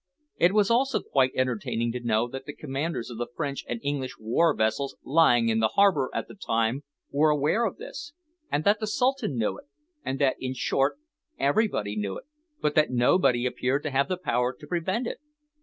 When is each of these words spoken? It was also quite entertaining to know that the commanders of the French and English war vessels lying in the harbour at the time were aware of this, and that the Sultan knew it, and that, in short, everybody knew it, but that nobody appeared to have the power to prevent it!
It 0.37 0.55
was 0.55 0.71
also 0.71 1.01
quite 1.03 1.29
entertaining 1.35 1.91
to 1.91 1.99
know 1.99 2.27
that 2.29 2.45
the 2.47 2.55
commanders 2.55 3.11
of 3.11 3.19
the 3.19 3.27
French 3.37 3.63
and 3.69 3.79
English 3.83 4.17
war 4.17 4.55
vessels 4.55 4.95
lying 5.03 5.47
in 5.49 5.59
the 5.59 5.67
harbour 5.77 6.09
at 6.11 6.27
the 6.27 6.33
time 6.33 6.81
were 7.11 7.29
aware 7.29 7.65
of 7.65 7.77
this, 7.77 8.11
and 8.51 8.63
that 8.63 8.79
the 8.79 8.87
Sultan 8.87 9.37
knew 9.37 9.59
it, 9.59 9.65
and 10.03 10.17
that, 10.17 10.37
in 10.39 10.55
short, 10.55 10.97
everybody 11.37 11.95
knew 11.95 12.17
it, 12.17 12.25
but 12.59 12.73
that 12.73 12.89
nobody 12.89 13.45
appeared 13.45 13.83
to 13.83 13.91
have 13.91 14.07
the 14.07 14.17
power 14.17 14.55
to 14.59 14.65
prevent 14.65 15.05
it! 15.05 15.19